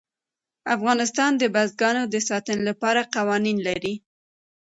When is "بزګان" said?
1.55-1.97